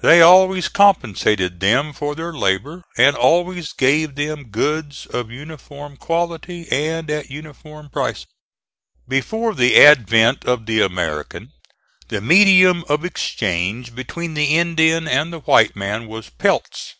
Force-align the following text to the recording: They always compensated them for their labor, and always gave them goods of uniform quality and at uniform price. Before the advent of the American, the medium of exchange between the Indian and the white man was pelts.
They 0.00 0.22
always 0.22 0.68
compensated 0.70 1.60
them 1.60 1.92
for 1.92 2.14
their 2.14 2.32
labor, 2.32 2.82
and 2.96 3.14
always 3.14 3.74
gave 3.74 4.14
them 4.14 4.44
goods 4.48 5.04
of 5.04 5.30
uniform 5.30 5.98
quality 5.98 6.66
and 6.72 7.10
at 7.10 7.30
uniform 7.30 7.90
price. 7.90 8.24
Before 9.06 9.54
the 9.54 9.76
advent 9.84 10.46
of 10.46 10.64
the 10.64 10.80
American, 10.80 11.52
the 12.08 12.22
medium 12.22 12.86
of 12.88 13.04
exchange 13.04 13.94
between 13.94 14.32
the 14.32 14.56
Indian 14.56 15.06
and 15.06 15.30
the 15.30 15.40
white 15.40 15.76
man 15.76 16.06
was 16.06 16.30
pelts. 16.30 16.94